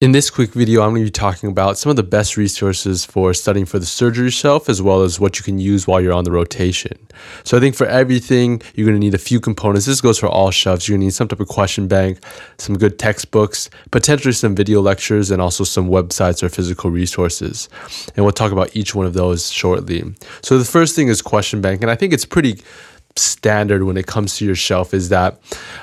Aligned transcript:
In 0.00 0.12
this 0.12 0.30
quick 0.30 0.54
video, 0.54 0.80
I'm 0.80 0.92
going 0.92 1.02
to 1.02 1.08
be 1.08 1.10
talking 1.10 1.50
about 1.50 1.76
some 1.76 1.90
of 1.90 1.96
the 1.96 2.02
best 2.02 2.38
resources 2.38 3.04
for 3.04 3.34
studying 3.34 3.66
for 3.66 3.78
the 3.78 3.84
surgery 3.84 4.30
shelf, 4.30 4.70
as 4.70 4.80
well 4.80 5.02
as 5.02 5.20
what 5.20 5.36
you 5.36 5.44
can 5.44 5.58
use 5.58 5.86
while 5.86 6.00
you're 6.00 6.14
on 6.14 6.24
the 6.24 6.30
rotation. 6.30 6.96
So 7.44 7.58
I 7.58 7.60
think 7.60 7.74
for 7.74 7.86
everything, 7.86 8.62
you're 8.74 8.86
going 8.86 8.98
to 8.98 8.98
need 8.98 9.12
a 9.12 9.18
few 9.18 9.40
components. 9.40 9.84
This 9.84 10.00
goes 10.00 10.18
for 10.18 10.26
all 10.26 10.50
shelves. 10.50 10.88
You're 10.88 10.94
going 10.94 11.02
to 11.02 11.06
need 11.08 11.12
some 11.12 11.28
type 11.28 11.40
of 11.40 11.48
question 11.48 11.86
bank, 11.86 12.24
some 12.56 12.78
good 12.78 12.98
textbooks, 12.98 13.68
potentially 13.90 14.32
some 14.32 14.54
video 14.54 14.80
lectures, 14.80 15.30
and 15.30 15.42
also 15.42 15.64
some 15.64 15.90
websites 15.90 16.42
or 16.42 16.48
physical 16.48 16.90
resources. 16.90 17.68
And 18.16 18.24
we'll 18.24 18.32
talk 18.32 18.52
about 18.52 18.74
each 18.74 18.94
one 18.94 19.04
of 19.04 19.12
those 19.12 19.52
shortly. 19.52 20.02
So 20.40 20.56
the 20.56 20.64
first 20.64 20.96
thing 20.96 21.08
is 21.08 21.20
question 21.20 21.60
bank, 21.60 21.82
and 21.82 21.90
I 21.90 21.94
think 21.94 22.14
it's 22.14 22.24
pretty 22.24 22.62
standard 23.20 23.84
when 23.84 23.96
it 23.96 24.06
comes 24.06 24.36
to 24.36 24.44
your 24.44 24.54
shelf 24.54 24.94
is 24.94 25.08
that 25.10 25.40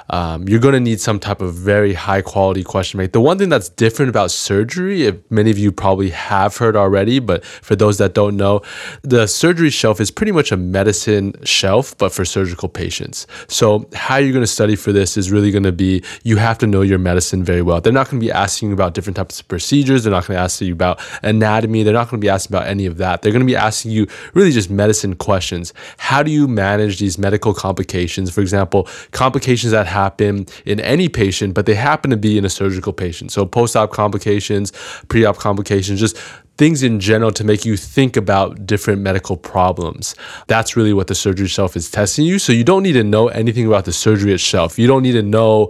um, 0.10 0.48
you're 0.48 0.60
going 0.60 0.74
to 0.74 0.80
need 0.80 1.00
some 1.00 1.20
type 1.20 1.42
of 1.42 1.54
very 1.54 1.94
high 1.94 2.22
quality 2.22 2.64
question 2.64 2.98
bank. 2.98 3.12
The 3.12 3.22
one 3.22 3.38
thing 3.38 3.50
that's 3.50 3.70
different 3.70 4.10
about 4.10 4.32
surgery, 4.32 5.04
if 5.04 5.16
many 5.30 5.52
of 5.52 5.58
you 5.58 5.72
probably 5.72 6.10
have 6.10 6.58
heard 6.58 6.76
already, 6.76 7.20
but 7.20 7.46
for 7.46 7.76
those 7.76 7.98
that 7.98 8.14
don't 8.14 8.38
know, 8.38 8.62
the 9.02 9.28
surgery 9.28 9.70
shelf 9.70 10.00
is 10.00 10.12
pretty 10.12 10.32
much 10.32 10.52
a 10.52 10.58
medicine 10.58 11.34
shelf, 11.44 11.98
but 11.98 12.12
for 12.12 12.26
surgical 12.26 12.70
patients. 12.70 13.28
So 13.48 13.88
how 13.94 14.18
you're 14.18 14.34
going 14.34 14.44
to 14.44 14.48
study 14.48 14.76
for 14.76 14.92
this 14.92 15.18
is 15.18 15.32
really 15.32 15.52
going 15.52 15.64
to 15.64 15.72
be 15.72 16.04
you 16.24 16.38
have 16.38 16.58
to 16.60 16.68
know 16.68 16.82
your 16.82 17.00
medicine 17.00 17.44
very 17.44 17.62
well. 17.62 17.82
They're 17.82 17.94
not 17.94 18.10
going 18.10 18.20
to 18.20 18.26
be 18.26 18.32
asking 18.32 18.70
you 18.70 18.74
about 18.74 18.94
different 18.94 19.18
types 19.18 19.40
of 19.40 19.48
procedures. 19.48 20.04
They're 20.04 20.12
not 20.12 20.28
going 20.28 20.38
to 20.38 20.42
ask 20.42 20.62
you 20.62 20.74
about 20.74 21.00
anatomy. 21.24 21.84
They're 21.84 21.94
not 21.94 22.10
going 22.10 22.20
to 22.20 22.26
be 22.26 22.30
asking 22.30 22.56
about 22.56 22.68
any 22.68 22.86
of 22.86 22.98
that. 22.98 23.22
They're 23.22 23.32
going 23.32 23.42
to 23.42 23.46
be 23.46 23.56
asking 23.56 23.92
you 23.92 24.08
really 24.34 24.52
just 24.52 24.70
medicine 24.70 25.16
questions. 25.16 25.74
How 25.98 26.24
do 26.24 26.32
you 26.32 26.48
manage 26.48 27.00
these 27.00 27.18
medical 27.28 27.54
complications? 27.54 28.28
For 28.36 28.42
example, 28.42 28.88
complications 29.12 29.72
that 29.78 29.88
happen 30.02 30.46
in 30.66 30.78
any 30.80 31.08
patient, 31.10 31.50
but 31.58 31.66
they 31.66 31.76
happen 31.76 32.10
to 32.12 32.18
be 32.28 32.38
in 32.40 32.46
a 32.46 32.54
surgical 32.62 32.94
patient. 32.94 33.32
So 33.32 33.46
post 33.46 33.76
op 33.76 33.92
complications, 33.92 34.72
pre 35.12 35.26
op 35.30 35.38
complications, 35.48 36.00
just 36.00 36.18
things 36.58 36.82
in 36.84 37.00
general 37.00 37.32
to 37.32 37.44
make 37.44 37.66
you 37.66 37.78
think 37.78 38.18
about 38.18 38.66
different 38.66 39.02
medical 39.02 39.38
problems. 39.38 40.16
That's 40.48 40.76
really 40.78 40.94
what 40.94 41.08
the 41.08 41.16
surgery 41.16 41.48
shelf 41.48 41.76
is 41.76 41.92
testing 41.92 42.26
you. 42.26 42.40
So 42.40 42.52
you 42.52 42.64
don't 42.64 42.84
need 42.84 42.94
to 42.94 43.04
know 43.04 43.28
anything 43.28 43.68
about 43.68 43.86
the 43.86 43.94
surgery 43.94 44.34
itself. 44.34 44.80
You 44.80 44.88
don't 44.88 45.04
need 45.04 45.18
to 45.24 45.28
know 45.38 45.70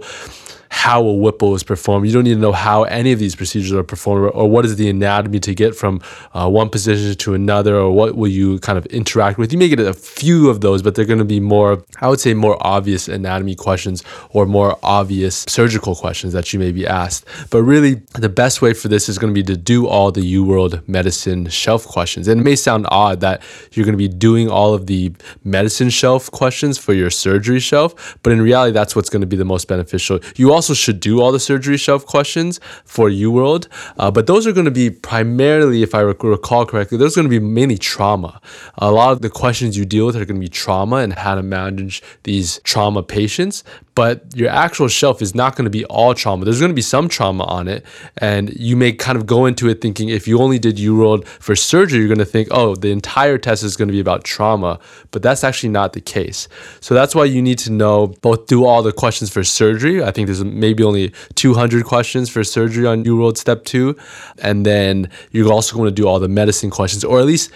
how 0.70 1.02
a 1.02 1.14
Whipple 1.14 1.54
is 1.54 1.62
performed. 1.62 2.06
You 2.06 2.12
don't 2.12 2.24
need 2.24 2.34
to 2.34 2.40
know 2.40 2.52
how 2.52 2.84
any 2.84 3.12
of 3.12 3.18
these 3.18 3.34
procedures 3.34 3.72
are 3.72 3.82
performed 3.82 4.30
or 4.34 4.50
what 4.50 4.64
is 4.64 4.76
the 4.76 4.88
anatomy 4.88 5.40
to 5.40 5.54
get 5.54 5.74
from 5.74 6.00
uh, 6.34 6.48
one 6.48 6.68
position 6.68 7.14
to 7.16 7.34
another 7.34 7.76
or 7.76 7.90
what 7.90 8.16
will 8.16 8.28
you 8.28 8.58
kind 8.60 8.78
of 8.78 8.86
interact 8.86 9.38
with. 9.38 9.52
You 9.52 9.58
may 9.58 9.68
get 9.68 9.80
a 9.80 9.94
few 9.94 10.48
of 10.48 10.60
those, 10.60 10.82
but 10.82 10.94
they're 10.94 11.04
going 11.04 11.18
to 11.18 11.24
be 11.24 11.40
more, 11.40 11.84
I 12.00 12.08
would 12.08 12.20
say, 12.20 12.34
more 12.34 12.56
obvious 12.60 13.08
anatomy 13.08 13.54
questions 13.54 14.02
or 14.30 14.46
more 14.46 14.78
obvious 14.82 15.44
surgical 15.48 15.94
questions 15.94 16.32
that 16.32 16.52
you 16.52 16.58
may 16.58 16.72
be 16.72 16.86
asked. 16.86 17.24
But 17.50 17.62
really, 17.62 17.94
the 18.14 18.28
best 18.28 18.62
way 18.62 18.72
for 18.72 18.88
this 18.88 19.08
is 19.08 19.18
going 19.18 19.32
to 19.32 19.38
be 19.38 19.44
to 19.44 19.56
do 19.56 19.86
all 19.86 20.12
the 20.12 20.34
UWorld 20.34 20.86
medicine 20.88 21.48
shelf 21.48 21.86
questions. 21.86 22.28
And 22.28 22.40
it 22.40 22.44
may 22.44 22.56
sound 22.56 22.86
odd 22.90 23.20
that 23.20 23.42
you're 23.72 23.84
going 23.84 23.94
to 23.94 23.98
be 23.98 24.08
doing 24.08 24.50
all 24.50 24.74
of 24.74 24.86
the 24.86 25.12
medicine 25.44 25.90
shelf 25.90 26.30
questions 26.30 26.78
for 26.78 26.92
your 26.92 27.10
surgery 27.10 27.60
shelf, 27.60 28.18
but 28.22 28.32
in 28.32 28.40
reality, 28.40 28.72
that's 28.72 28.94
what's 28.94 29.10
going 29.10 29.20
to 29.20 29.26
be 29.26 29.36
the 29.36 29.44
most 29.44 29.68
beneficial. 29.68 30.20
You 30.36 30.52
also 30.58 30.74
should 30.74 30.98
do 30.98 31.20
all 31.20 31.30
the 31.30 31.38
surgery 31.38 31.76
shelf 31.76 32.04
questions 32.04 32.58
for 32.84 33.08
UWorld, 33.08 33.68
uh, 34.00 34.10
but 34.10 34.26
those 34.26 34.44
are 34.44 34.52
going 34.52 34.64
to 34.64 34.72
be 34.72 34.90
primarily, 34.90 35.84
if 35.84 35.94
I 35.94 36.00
recall 36.00 36.66
correctly, 36.66 36.98
those 36.98 37.12
are 37.16 37.20
going 37.20 37.30
to 37.30 37.40
be 37.40 37.46
mainly 37.46 37.78
trauma. 37.78 38.40
A 38.78 38.90
lot 38.90 39.12
of 39.12 39.22
the 39.22 39.30
questions 39.30 39.78
you 39.78 39.84
deal 39.84 40.06
with 40.06 40.16
are 40.16 40.24
going 40.24 40.40
to 40.40 40.46
be 40.48 40.48
trauma 40.48 40.96
and 40.96 41.12
how 41.12 41.36
to 41.36 41.44
manage 41.44 42.02
these 42.24 42.60
trauma 42.64 43.04
patients 43.04 43.62
but 43.98 44.22
your 44.32 44.48
actual 44.48 44.86
shelf 44.86 45.20
is 45.20 45.34
not 45.34 45.56
going 45.56 45.64
to 45.64 45.70
be 45.70 45.84
all 45.86 46.14
trauma. 46.14 46.44
There's 46.44 46.60
going 46.60 46.70
to 46.70 46.82
be 46.82 46.82
some 46.82 47.08
trauma 47.08 47.42
on 47.42 47.66
it, 47.66 47.84
and 48.18 48.54
you 48.54 48.76
may 48.76 48.92
kind 48.92 49.18
of 49.18 49.26
go 49.26 49.44
into 49.44 49.68
it 49.68 49.80
thinking 49.80 50.08
if 50.08 50.28
you 50.28 50.38
only 50.38 50.60
did 50.60 50.76
UWorld 50.76 51.26
for 51.26 51.56
surgery, 51.56 51.98
you're 51.98 52.06
going 52.06 52.18
to 52.18 52.24
think, 52.24 52.46
oh, 52.52 52.76
the 52.76 52.92
entire 52.92 53.38
test 53.38 53.64
is 53.64 53.76
going 53.76 53.88
to 53.88 53.92
be 53.92 53.98
about 53.98 54.22
trauma, 54.22 54.78
but 55.10 55.20
that's 55.20 55.42
actually 55.42 55.70
not 55.70 55.94
the 55.94 56.00
case. 56.00 56.46
So 56.78 56.94
that's 56.94 57.12
why 57.12 57.24
you 57.24 57.42
need 57.42 57.58
to 57.58 57.72
know 57.72 58.14
both 58.22 58.46
do 58.46 58.64
all 58.64 58.84
the 58.84 58.92
questions 58.92 59.30
for 59.30 59.42
surgery. 59.42 60.00
I 60.00 60.12
think 60.12 60.28
there's 60.28 60.44
maybe 60.44 60.84
only 60.84 61.12
200 61.34 61.84
questions 61.84 62.30
for 62.30 62.44
surgery 62.44 62.86
on 62.86 63.02
UWorld 63.02 63.36
Step 63.36 63.64
2, 63.64 63.96
and 64.38 64.64
then 64.64 65.10
you're 65.32 65.52
also 65.52 65.74
going 65.74 65.88
to 65.88 66.00
do 66.02 66.06
all 66.06 66.20
the 66.20 66.28
medicine 66.28 66.70
questions, 66.70 67.02
or 67.02 67.18
at 67.18 67.26
least 67.26 67.50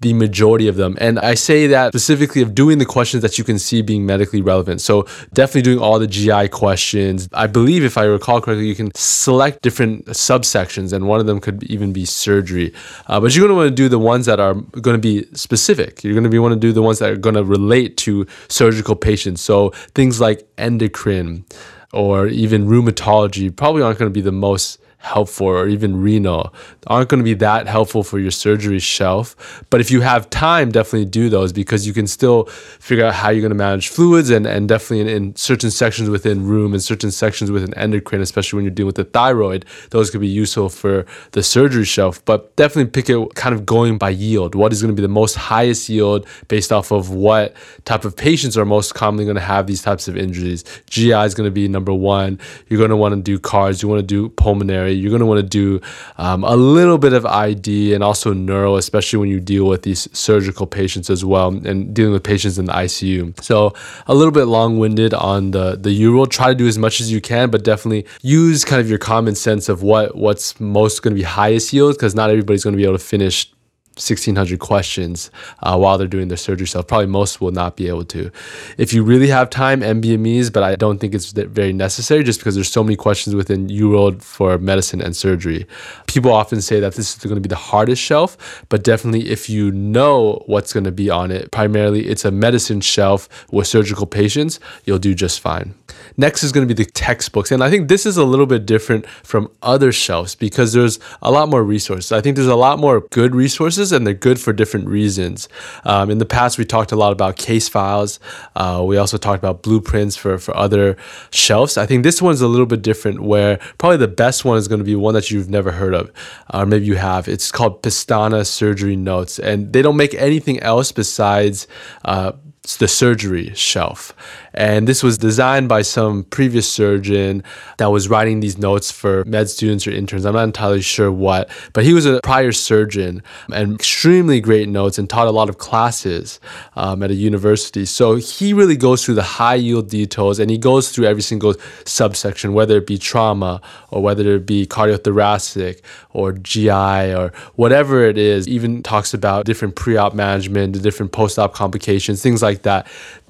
the 0.00 0.12
majority 0.12 0.68
of 0.68 0.76
them. 0.76 0.96
And 1.00 1.18
I 1.18 1.34
say 1.34 1.66
that 1.68 1.92
specifically 1.92 2.40
of 2.42 2.54
doing 2.54 2.78
the 2.78 2.86
questions 2.86 3.22
that 3.22 3.36
you 3.36 3.44
can 3.44 3.58
see 3.58 3.82
being 3.82 4.06
medically 4.06 4.40
relevant. 4.40 4.80
So 4.80 5.06
definitely 5.32 5.62
doing 5.62 5.78
all 5.80 5.98
the 5.98 6.06
GI 6.06 6.48
questions. 6.48 7.28
I 7.32 7.48
believe 7.48 7.84
if 7.84 7.98
I 7.98 8.04
recall 8.04 8.40
correctly, 8.40 8.66
you 8.66 8.76
can 8.76 8.92
select 8.94 9.62
different 9.62 10.06
subsections 10.06 10.92
and 10.92 11.08
one 11.08 11.18
of 11.18 11.26
them 11.26 11.40
could 11.40 11.64
even 11.64 11.92
be 11.92 12.04
surgery. 12.04 12.72
Uh, 13.08 13.18
but 13.18 13.34
you're 13.34 13.46
going 13.46 13.56
to 13.56 13.56
want 13.56 13.68
to 13.68 13.74
do 13.74 13.88
the 13.88 13.98
ones 13.98 14.26
that 14.26 14.38
are 14.38 14.54
going 14.54 14.94
to 14.94 14.98
be 14.98 15.26
specific. 15.34 16.04
You're 16.04 16.14
going 16.14 16.24
to 16.24 16.30
be 16.30 16.38
want 16.38 16.54
to 16.54 16.60
do 16.60 16.72
the 16.72 16.82
ones 16.82 17.00
that 17.00 17.10
are 17.10 17.16
going 17.16 17.34
to 17.34 17.44
relate 17.44 17.96
to 17.98 18.26
surgical 18.48 18.94
patients. 18.94 19.40
So 19.40 19.70
things 19.94 20.20
like 20.20 20.48
endocrine 20.58 21.44
or 21.92 22.28
even 22.28 22.66
rheumatology 22.68 23.54
probably 23.54 23.82
aren't 23.82 23.98
going 23.98 24.10
to 24.10 24.14
be 24.14 24.20
the 24.20 24.32
most 24.32 24.78
helpful 24.98 25.46
or 25.46 25.68
even 25.68 26.02
renal 26.02 26.52
aren't 26.88 27.08
going 27.08 27.18
to 27.18 27.24
be 27.24 27.34
that 27.34 27.66
helpful 27.66 28.02
for 28.02 28.18
your 28.18 28.30
surgery 28.30 28.78
shelf. 28.78 29.62
But 29.70 29.80
if 29.80 29.90
you 29.90 30.00
have 30.00 30.28
time, 30.30 30.72
definitely 30.72 31.04
do 31.04 31.28
those 31.28 31.52
because 31.52 31.86
you 31.86 31.92
can 31.92 32.06
still 32.06 32.44
figure 32.44 33.04
out 33.04 33.14
how 33.14 33.30
you're 33.30 33.40
going 33.40 33.50
to 33.50 33.56
manage 33.56 33.88
fluids 33.88 34.30
and, 34.30 34.46
and 34.46 34.68
definitely 34.68 35.00
in, 35.00 35.08
in 35.08 35.36
certain 35.36 35.70
sections 35.70 36.10
within 36.10 36.46
rheum 36.46 36.72
and 36.72 36.82
certain 36.82 37.10
sections 37.10 37.50
within 37.50 37.72
endocrine, 37.74 38.22
especially 38.22 38.56
when 38.56 38.64
you're 38.64 38.74
dealing 38.74 38.88
with 38.88 38.96
the 38.96 39.04
thyroid, 39.04 39.64
those 39.90 40.10
could 40.10 40.20
be 40.20 40.28
useful 40.28 40.68
for 40.68 41.06
the 41.32 41.42
surgery 41.42 41.84
shelf. 41.84 42.24
But 42.24 42.54
definitely 42.56 42.90
pick 42.90 43.08
it 43.08 43.34
kind 43.34 43.54
of 43.54 43.64
going 43.64 43.98
by 43.98 44.10
yield. 44.10 44.54
What 44.54 44.72
is 44.72 44.82
going 44.82 44.94
to 44.94 45.00
be 45.00 45.02
the 45.02 45.08
most 45.08 45.34
highest 45.34 45.88
yield 45.88 46.26
based 46.48 46.72
off 46.72 46.90
of 46.90 47.10
what 47.10 47.54
type 47.84 48.04
of 48.04 48.16
patients 48.16 48.56
are 48.56 48.64
most 48.64 48.94
commonly 48.94 49.24
going 49.24 49.36
to 49.36 49.40
have 49.40 49.66
these 49.66 49.82
types 49.82 50.08
of 50.08 50.16
injuries? 50.16 50.64
GI 50.88 51.12
is 51.12 51.34
going 51.34 51.46
to 51.46 51.52
be 51.52 51.68
number 51.68 51.92
one. 51.92 52.40
You're 52.68 52.78
going 52.78 52.90
to 52.90 52.96
want 52.96 53.14
to 53.14 53.20
do 53.20 53.38
cards. 53.38 53.82
You 53.82 53.88
want 53.88 54.00
to 54.00 54.06
do 54.06 54.30
pulmonary 54.30 54.87
you're 54.92 55.10
going 55.10 55.20
to 55.20 55.26
want 55.26 55.40
to 55.40 55.46
do 55.46 55.80
um, 56.16 56.44
a 56.44 56.56
little 56.56 56.98
bit 56.98 57.12
of 57.12 57.24
ID 57.26 57.94
and 57.94 58.02
also 58.02 58.32
neuro, 58.32 58.76
especially 58.76 59.18
when 59.18 59.28
you 59.28 59.40
deal 59.40 59.66
with 59.66 59.82
these 59.82 60.08
surgical 60.16 60.66
patients 60.66 61.10
as 61.10 61.24
well 61.24 61.48
and 61.48 61.94
dealing 61.94 62.12
with 62.12 62.22
patients 62.22 62.58
in 62.58 62.66
the 62.66 62.72
ICU. 62.72 63.40
So 63.42 63.74
a 64.06 64.14
little 64.14 64.32
bit 64.32 64.44
long-winded 64.44 65.14
on 65.14 65.52
the 65.52 65.76
the 65.76 65.90
UWorld. 66.02 66.30
Try 66.30 66.48
to 66.48 66.54
do 66.54 66.66
as 66.66 66.78
much 66.78 67.00
as 67.00 67.10
you 67.10 67.20
can, 67.20 67.50
but 67.50 67.64
definitely 67.64 68.06
use 68.22 68.64
kind 68.64 68.80
of 68.80 68.88
your 68.88 68.98
common 68.98 69.34
sense 69.34 69.68
of 69.68 69.82
what 69.82 70.16
what's 70.16 70.58
most 70.60 71.02
going 71.02 71.14
to 71.14 71.18
be 71.18 71.24
highest 71.24 71.72
yield 71.72 71.94
because 71.94 72.14
not 72.14 72.30
everybody's 72.30 72.64
going 72.64 72.74
to 72.74 72.76
be 72.76 72.84
able 72.84 72.98
to 72.98 73.04
finish 73.04 73.50
1600 73.98 74.58
questions 74.58 75.30
uh, 75.62 75.76
while 75.76 75.98
they're 75.98 76.06
doing 76.06 76.28
their 76.28 76.36
surgery 76.36 76.66
so 76.66 76.82
probably 76.82 77.06
most 77.06 77.40
will 77.40 77.50
not 77.50 77.76
be 77.76 77.88
able 77.88 78.04
to. 78.04 78.30
If 78.78 78.92
you 78.92 79.02
really 79.02 79.28
have 79.28 79.50
time 79.50 79.80
NBMEs, 79.80 80.52
but 80.52 80.62
i 80.62 80.74
don't 80.76 80.98
think 80.98 81.14
it's 81.14 81.32
very 81.32 81.72
necessary 81.72 82.22
just 82.22 82.40
because 82.40 82.54
there's 82.54 82.70
so 82.70 82.84
many 82.84 82.96
questions 82.96 83.34
within 83.34 83.68
UWorld 83.68 84.22
for 84.22 84.58
medicine 84.58 85.00
and 85.00 85.16
surgery. 85.16 85.66
People 86.06 86.32
often 86.32 86.60
say 86.60 86.80
that 86.80 86.94
this 86.94 87.16
is 87.16 87.22
going 87.22 87.36
to 87.36 87.40
be 87.40 87.48
the 87.48 87.56
hardest 87.56 88.02
shelf 88.02 88.64
but 88.68 88.82
definitely 88.84 89.30
if 89.30 89.50
you 89.50 89.70
know 89.72 90.42
what's 90.46 90.72
going 90.72 90.84
to 90.84 90.92
be 90.92 91.10
on 91.10 91.30
it 91.30 91.50
primarily 91.50 92.06
it's 92.06 92.24
a 92.24 92.30
medicine 92.30 92.80
shelf 92.80 93.28
with 93.52 93.66
surgical 93.66 94.06
patients 94.06 94.60
you'll 94.84 94.98
do 94.98 95.14
just 95.14 95.40
fine. 95.40 95.74
Next 96.16 96.42
is 96.42 96.52
going 96.52 96.66
to 96.66 96.74
be 96.74 96.82
the 96.84 96.90
textbooks 96.90 97.50
and 97.50 97.62
i 97.62 97.70
think 97.70 97.88
this 97.88 98.06
is 98.06 98.16
a 98.16 98.24
little 98.24 98.46
bit 98.46 98.66
different 98.66 99.06
from 99.22 99.50
other 99.62 99.92
shelves 99.92 100.34
because 100.34 100.72
there's 100.72 100.98
a 101.22 101.30
lot 101.30 101.48
more 101.48 101.62
resources. 101.62 102.12
I 102.12 102.20
think 102.20 102.36
there's 102.36 102.48
a 102.48 102.56
lot 102.56 102.78
more 102.78 103.00
good 103.10 103.34
resources 103.34 103.87
and 103.92 104.06
they're 104.06 104.14
good 104.14 104.40
for 104.40 104.52
different 104.52 104.88
reasons. 104.88 105.48
Um, 105.84 106.10
in 106.10 106.18
the 106.18 106.26
past, 106.26 106.58
we 106.58 106.64
talked 106.64 106.92
a 106.92 106.96
lot 106.96 107.12
about 107.12 107.36
case 107.36 107.68
files. 107.68 108.20
Uh, 108.56 108.82
we 108.86 108.96
also 108.96 109.18
talked 109.18 109.38
about 109.38 109.62
blueprints 109.62 110.16
for, 110.16 110.38
for 110.38 110.56
other 110.56 110.96
shelves. 111.30 111.76
I 111.76 111.86
think 111.86 112.02
this 112.02 112.20
one's 112.20 112.40
a 112.40 112.48
little 112.48 112.66
bit 112.66 112.82
different, 112.82 113.20
where 113.20 113.58
probably 113.78 113.98
the 113.98 114.08
best 114.08 114.44
one 114.44 114.58
is 114.58 114.68
going 114.68 114.80
to 114.80 114.84
be 114.84 114.96
one 114.96 115.14
that 115.14 115.30
you've 115.30 115.48
never 115.48 115.72
heard 115.72 115.94
of, 115.94 116.10
or 116.52 116.66
maybe 116.66 116.86
you 116.86 116.96
have. 116.96 117.28
It's 117.28 117.50
called 117.50 117.82
Pestana 117.82 118.46
Surgery 118.46 118.96
Notes, 118.96 119.38
and 119.38 119.72
they 119.72 119.82
don't 119.82 119.96
make 119.96 120.14
anything 120.14 120.60
else 120.60 120.92
besides. 120.92 121.66
Uh, 122.04 122.32
the 122.76 122.88
surgery 122.88 123.52
shelf. 123.54 124.14
And 124.54 124.88
this 124.88 125.02
was 125.02 125.18
designed 125.18 125.68
by 125.68 125.82
some 125.82 126.24
previous 126.24 126.70
surgeon 126.70 127.42
that 127.76 127.86
was 127.86 128.08
writing 128.08 128.40
these 128.40 128.58
notes 128.58 128.90
for 128.90 129.24
med 129.24 129.48
students 129.48 129.86
or 129.86 129.90
interns. 129.92 130.24
I'm 130.24 130.34
not 130.34 130.44
entirely 130.44 130.80
sure 130.80 131.12
what, 131.12 131.48
but 131.72 131.84
he 131.84 131.92
was 131.92 132.06
a 132.06 132.20
prior 132.22 132.52
surgeon 132.52 133.22
and 133.52 133.74
extremely 133.74 134.40
great 134.40 134.68
notes 134.68 134.98
and 134.98 135.08
taught 135.08 135.28
a 135.28 135.30
lot 135.30 135.48
of 135.48 135.58
classes 135.58 136.40
um, 136.76 137.02
at 137.02 137.10
a 137.10 137.14
university. 137.14 137.84
So 137.84 138.16
he 138.16 138.52
really 138.52 138.76
goes 138.76 139.04
through 139.04 139.14
the 139.14 139.22
high 139.22 139.54
yield 139.54 139.88
details 139.88 140.38
and 140.38 140.50
he 140.50 140.58
goes 140.58 140.90
through 140.90 141.06
every 141.06 141.22
single 141.22 141.54
subsection, 141.84 142.52
whether 142.52 142.78
it 142.78 142.86
be 142.86 142.98
trauma 142.98 143.60
or 143.90 144.02
whether 144.02 144.34
it 144.34 144.46
be 144.46 144.66
cardiothoracic 144.66 145.80
or 146.10 146.32
GI 146.32 147.14
or 147.14 147.32
whatever 147.54 148.04
it 148.04 148.18
is, 148.18 148.48
even 148.48 148.82
talks 148.82 149.14
about 149.14 149.44
different 149.44 149.76
pre 149.76 149.96
op 149.96 150.14
management, 150.14 150.72
the 150.72 150.80
different 150.80 151.12
post 151.12 151.38
op 151.38 151.54
complications, 151.54 152.22
things 152.22 152.42
like 152.42 152.57
that 152.62 152.86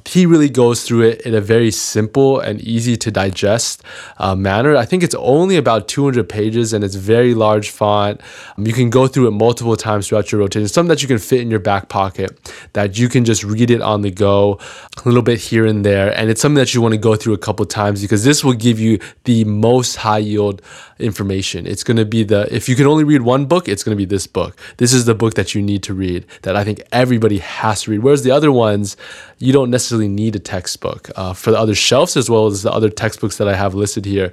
he 0.09 0.25
really 0.25 0.49
goes 0.49 0.85
through 0.85 1.03
it 1.03 1.21
in 1.23 1.35
a 1.35 1.41
very 1.41 1.71
simple 1.71 2.41
and 2.41 2.61
easy 2.63 2.97
to 2.97 3.11
digest 3.11 3.83
uh, 4.17 4.35
manner. 4.35 4.75
I 4.75 4.87
think 4.87 5.03
it's 5.03 5.15
only 5.17 5.57
about 5.57 5.87
200 5.87 6.27
pages 6.27 6.73
and 6.73 6.83
it's 6.83 6.95
very 6.95 7.35
large 7.35 7.69
font. 7.69 8.23
Um, 8.57 8.67
you 8.67 8.73
can 8.73 8.89
go 8.89 9.07
through 9.07 9.29
it 9.29 9.33
multiple 9.33 9.77
times 9.77 10.09
throughout 10.09 10.33
your 10.33 10.41
rotation. 10.41 10.67
Something 10.67 10.89
that 10.89 11.03
you 11.03 11.09
can 11.09 11.19
fit 11.19 11.41
in 11.41 11.51
your 11.51 11.61
back 11.61 11.91
pocket, 11.91 12.31
that 12.73 12.99
you 12.99 13.11
can 13.11 13.27
just 13.27 13.45
read 13.45 13.71
it 13.71 13.83
on 13.83 14.01
the 14.01 14.11
go, 14.11 14.59
a 14.97 15.03
little 15.05 15.23
bit 15.23 15.39
here 15.39 15.67
and 15.67 15.85
there. 15.85 16.17
And 16.19 16.31
it's 16.31 16.41
something 16.41 16.59
that 16.59 16.73
you 16.73 16.81
want 16.81 16.93
to 16.93 16.99
go 16.99 17.15
through 17.15 17.35
a 17.35 17.39
couple 17.39 17.67
times 17.67 18.01
because 18.01 18.25
this 18.25 18.43
will 18.43 18.55
give 18.55 18.81
you 18.81 18.99
the 19.25 19.45
most 19.45 19.97
high 19.97 20.19
yield 20.19 20.63
information. 20.99 21.67
It's 21.67 21.85
going 21.85 21.99
to 21.99 22.07
be 22.07 22.25
the, 22.25 22.49
if 22.55 22.67
you 22.69 22.77
can 22.77 22.87
only 22.87 23.05
read 23.05 23.23
one 23.23 23.45
book, 23.45 23.69
it's 23.69 23.83
going 23.83 23.97
to 23.97 24.01
be 24.01 24.07
this 24.07 24.27
book. 24.27 24.57
This 24.79 24.95
is 24.95 25.05
the 25.05 25.15
book 25.15 25.35
that 25.35 25.55
you 25.55 25.61
need 25.61 25.83
to 25.83 25.93
read 25.93 26.25
that 26.43 26.57
I 26.57 26.65
think 26.65 26.83
everybody 26.93 27.39
has 27.39 27.83
to 27.83 27.91
read. 27.91 27.99
Whereas 27.99 28.23
the 28.23 28.31
other 28.31 28.51
ones, 28.51 28.97
you 29.39 29.53
don't 29.53 29.71
necessarily 29.71 29.98
need 30.07 30.37
a 30.37 30.39
textbook. 30.39 31.11
Uh, 31.17 31.33
for 31.33 31.51
the 31.51 31.59
other 31.59 31.75
shelves, 31.75 32.17
as 32.17 32.31
well 32.31 32.47
as 32.47 32.63
the 32.63 32.71
other 32.71 32.91
textbooks 32.91 33.39
that 33.39 33.49
I 33.49 33.55
have 33.55 33.75
listed 33.75 34.05
here, 34.05 34.31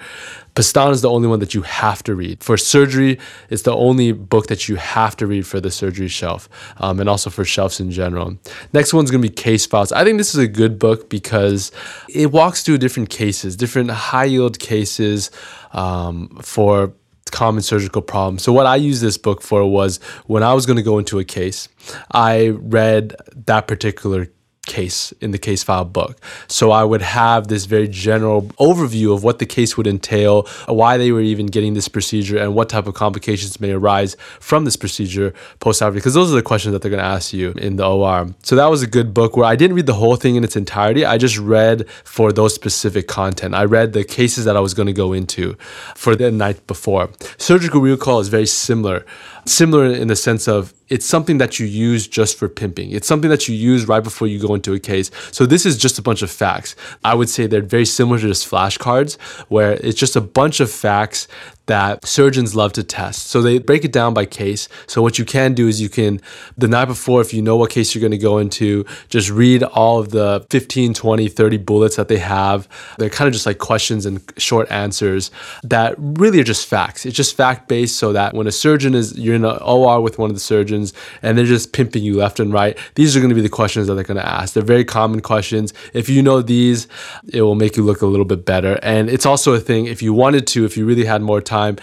Pestana 0.55 0.91
is 0.91 1.01
the 1.01 1.09
only 1.09 1.27
one 1.27 1.39
that 1.39 1.53
you 1.53 1.63
have 1.63 2.03
to 2.03 2.15
read. 2.15 2.43
For 2.43 2.57
surgery, 2.57 3.17
it's 3.49 3.63
the 3.63 3.75
only 3.75 4.11
book 4.11 4.47
that 4.47 4.69
you 4.69 4.75
have 4.75 5.17
to 5.17 5.27
read 5.27 5.47
for 5.47 5.59
the 5.59 5.71
surgery 5.71 6.07
shelf 6.07 6.47
um, 6.77 6.99
and 6.99 7.09
also 7.09 7.29
for 7.29 7.43
shelves 7.43 7.79
in 7.79 7.91
general. 7.91 8.37
Next 8.71 8.93
one's 8.93 9.11
going 9.11 9.21
to 9.21 9.27
be 9.27 9.33
Case 9.33 9.65
Files. 9.65 9.91
I 9.91 10.03
think 10.03 10.17
this 10.17 10.33
is 10.33 10.39
a 10.39 10.47
good 10.47 10.77
book 10.77 11.09
because 11.09 11.71
it 12.09 12.31
walks 12.31 12.63
through 12.63 12.77
different 12.77 13.09
cases, 13.09 13.55
different 13.55 13.91
high 13.91 14.25
yield 14.25 14.59
cases 14.59 15.31
um, 15.73 16.29
for 16.41 16.93
common 17.31 17.61
surgical 17.61 18.01
problems. 18.01 18.43
So 18.43 18.53
what 18.53 18.65
I 18.65 18.77
used 18.77 19.01
this 19.01 19.17
book 19.17 19.41
for 19.41 19.65
was 19.65 19.97
when 20.25 20.41
I 20.41 20.53
was 20.53 20.65
going 20.65 20.77
to 20.77 20.83
go 20.83 20.99
into 20.99 21.19
a 21.19 21.25
case, 21.25 21.67
I 22.11 22.49
read 22.49 23.15
that 23.45 23.67
particular 23.67 24.27
case 24.65 25.13
in 25.21 25.31
the 25.31 25.37
case 25.37 25.63
file 25.63 25.85
book. 25.85 26.19
So 26.47 26.71
I 26.71 26.83
would 26.83 27.01
have 27.01 27.47
this 27.47 27.65
very 27.65 27.87
general 27.87 28.43
overview 28.59 29.13
of 29.13 29.23
what 29.23 29.39
the 29.39 29.45
case 29.45 29.77
would 29.77 29.87
entail, 29.87 30.47
why 30.67 30.97
they 30.97 31.11
were 31.11 31.21
even 31.21 31.47
getting 31.47 31.73
this 31.73 31.87
procedure, 31.87 32.37
and 32.37 32.55
what 32.55 32.69
type 32.69 32.87
of 32.87 32.93
complications 32.93 33.59
may 33.59 33.71
arise 33.71 34.15
from 34.39 34.65
this 34.65 34.75
procedure 34.75 35.33
post 35.59 35.81
operatively. 35.81 35.99
Because 35.99 36.13
those 36.13 36.31
are 36.31 36.35
the 36.35 36.41
questions 36.41 36.73
that 36.73 36.81
they're 36.81 36.91
going 36.91 37.03
to 37.03 37.05
ask 37.05 37.33
you 37.33 37.51
in 37.51 37.75
the 37.77 37.87
OR. 37.87 38.33
So 38.43 38.55
that 38.55 38.67
was 38.67 38.81
a 38.81 38.87
good 38.87 39.13
book 39.13 39.37
where 39.37 39.45
I 39.45 39.55
didn't 39.55 39.75
read 39.75 39.85
the 39.85 39.93
whole 39.93 40.15
thing 40.15 40.35
in 40.35 40.43
its 40.43 40.55
entirety. 40.55 41.05
I 41.05 41.17
just 41.17 41.37
read 41.37 41.89
for 42.03 42.31
those 42.31 42.53
specific 42.53 43.07
content. 43.07 43.55
I 43.55 43.65
read 43.65 43.93
the 43.93 44.03
cases 44.03 44.45
that 44.45 44.57
I 44.57 44.59
was 44.59 44.73
going 44.73 44.87
to 44.87 44.93
go 44.93 45.13
into 45.13 45.55
for 45.95 46.15
the 46.15 46.31
night 46.31 46.65
before. 46.67 47.09
Surgical 47.37 47.81
recall 47.81 48.19
is 48.19 48.27
very 48.27 48.45
similar 48.45 49.05
similar 49.45 49.85
in 49.85 50.07
the 50.07 50.15
sense 50.15 50.47
of 50.47 50.73
it's 50.89 51.05
something 51.05 51.37
that 51.39 51.59
you 51.59 51.65
use 51.65 52.07
just 52.07 52.37
for 52.37 52.47
pimping. 52.47 52.91
It's 52.91 53.07
something 53.07 53.29
that 53.29 53.47
you 53.47 53.55
use 53.55 53.87
right 53.87 54.03
before 54.03 54.27
you 54.27 54.39
go 54.39 54.53
into 54.53 54.73
a 54.73 54.79
case. 54.79 55.09
So 55.31 55.45
this 55.45 55.65
is 55.65 55.77
just 55.77 55.97
a 55.97 56.01
bunch 56.01 56.21
of 56.21 56.29
facts. 56.29 56.75
I 57.03 57.15
would 57.15 57.29
say 57.29 57.47
they're 57.47 57.61
very 57.61 57.85
similar 57.85 58.19
to 58.19 58.27
just 58.27 58.49
flashcards, 58.49 59.19
where 59.49 59.73
it's 59.73 59.99
just 59.99 60.15
a 60.15 60.21
bunch 60.21 60.59
of 60.59 60.71
facts 60.71 61.27
that 61.67 62.05
surgeons 62.05 62.55
love 62.55 62.73
to 62.73 62.83
test. 62.83 63.27
So 63.27 63.41
they 63.41 63.57
break 63.57 63.83
it 63.83 63.91
down 63.91 64.13
by 64.13 64.25
case. 64.25 64.69
So 64.87 65.01
what 65.01 65.17
you 65.17 65.25
can 65.25 65.53
do 65.53 65.67
is 65.67 65.81
you 65.81 65.89
can, 65.89 66.21
the 66.57 66.67
night 66.67 66.85
before, 66.85 67.21
if 67.21 67.33
you 67.33 67.41
know 67.41 67.55
what 67.57 67.71
case 67.71 67.95
you're 67.95 68.01
going 68.01 68.11
to 68.11 68.17
go 68.17 68.37
into, 68.37 68.85
just 69.09 69.29
read 69.29 69.63
all 69.63 69.99
of 69.99 70.09
the 70.09 70.45
15, 70.49 70.93
20, 70.93 71.27
30 71.27 71.57
bullets 71.57 71.95
that 71.95 72.07
they 72.07 72.17
have. 72.17 72.67
They're 72.97 73.09
kind 73.09 73.27
of 73.27 73.33
just 73.33 73.45
like 73.45 73.57
questions 73.57 74.05
and 74.05 74.21
short 74.37 74.69
answers 74.71 75.31
that 75.63 75.95
really 75.97 76.39
are 76.39 76.43
just 76.43 76.67
facts. 76.67 77.05
It's 77.05 77.15
just 77.15 77.35
fact 77.35 77.67
based 77.67 77.97
so 77.97 78.13
that 78.13 78.33
when 78.33 78.47
a 78.47 78.51
surgeon 78.51 78.93
is, 78.93 79.17
you're 79.17 79.35
in 79.35 79.45
an 79.45 79.57
OR 79.61 80.01
with 80.01 80.19
one 80.19 80.29
of 80.29 80.35
the 80.35 80.39
surgeons 80.41 80.93
and 81.21 81.37
they're 81.37 81.45
just 81.45 81.73
pimping 81.73 82.03
you 82.03 82.15
left 82.15 82.39
and 82.39 82.53
right, 82.53 82.77
these 82.95 83.15
are 83.15 83.19
going 83.19 83.29
to 83.29 83.35
be 83.35 83.41
the 83.41 83.49
questions 83.49 83.87
that 83.87 83.95
they're 83.95 84.03
going 84.03 84.17
to 84.17 84.27
ask. 84.27 84.53
They're 84.53 84.63
very 84.63 84.85
common 84.85 85.21
questions. 85.21 85.73
If 85.93 86.09
you 86.09 86.21
know 86.21 86.41
these, 86.41 86.87
it 87.33 87.41
will 87.41 87.55
make 87.55 87.75
you 87.75 87.83
look 87.83 88.01
a 88.01 88.05
little 88.05 88.25
bit 88.25 88.45
better. 88.45 88.79
And 88.83 89.09
it's 89.09 89.25
also 89.25 89.53
a 89.53 89.59
thing, 89.59 89.85
if 89.85 90.01
you 90.01 90.13
wanted 90.13 90.45
to, 90.47 90.65
if 90.65 90.77
you 90.77 90.85
really 90.85 91.05
had 91.05 91.21
more 91.21 91.41
time, 91.41 91.54
time 91.55 91.77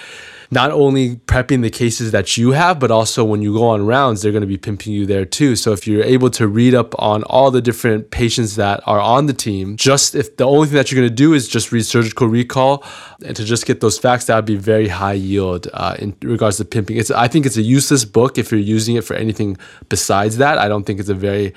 not 0.52 0.70
only 0.70 1.16
prepping 1.16 1.62
the 1.62 1.70
cases 1.70 2.12
that 2.12 2.36
you 2.36 2.50
have, 2.50 2.78
but 2.78 2.90
also 2.90 3.24
when 3.24 3.40
you 3.40 3.54
go 3.54 3.68
on 3.68 3.86
rounds, 3.86 4.20
they're 4.20 4.32
going 4.32 4.42
to 4.42 4.46
be 4.46 4.58
pimping 4.58 4.92
you 4.92 5.06
there 5.06 5.24
too. 5.24 5.56
So 5.56 5.72
if 5.72 5.86
you're 5.86 6.04
able 6.04 6.28
to 6.30 6.46
read 6.46 6.74
up 6.74 6.94
on 6.98 7.22
all 7.22 7.50
the 7.50 7.62
different 7.62 8.10
patients 8.10 8.56
that 8.56 8.82
are 8.86 9.00
on 9.00 9.24
the 9.26 9.32
team, 9.32 9.76
just 9.78 10.14
if 10.14 10.36
the 10.36 10.44
only 10.44 10.68
thing 10.68 10.76
that 10.76 10.92
you're 10.92 11.00
going 11.00 11.08
to 11.08 11.14
do 11.14 11.32
is 11.32 11.48
just 11.48 11.72
read 11.72 11.86
surgical 11.86 12.26
recall 12.26 12.84
and 13.24 13.34
to 13.34 13.44
just 13.44 13.64
get 13.64 13.80
those 13.80 13.98
facts, 13.98 14.26
that 14.26 14.36
would 14.36 14.44
be 14.44 14.56
very 14.56 14.88
high 14.88 15.14
yield 15.14 15.68
uh, 15.72 15.96
in 15.98 16.14
regards 16.20 16.58
to 16.58 16.66
pimping. 16.66 16.98
It's 16.98 17.10
I 17.10 17.28
think 17.28 17.46
it's 17.46 17.56
a 17.56 17.62
useless 17.62 18.04
book 18.04 18.36
if 18.36 18.52
you're 18.52 18.60
using 18.60 18.96
it 18.96 19.04
for 19.04 19.14
anything 19.14 19.56
besides 19.88 20.36
that. 20.36 20.58
I 20.58 20.68
don't 20.68 20.84
think 20.84 21.00
it's 21.00 21.08
a 21.08 21.14
very 21.14 21.54